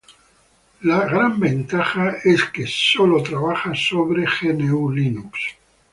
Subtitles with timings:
[0.81, 2.63] La desventaja es que
[2.95, 5.39] todo esto trabaja sólo sobre Linux.